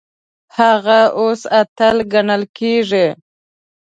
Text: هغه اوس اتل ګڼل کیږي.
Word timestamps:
هغه 0.57 0.99
اوس 1.19 1.41
اتل 1.61 1.97
ګڼل 2.13 2.43
کیږي. 2.57 3.07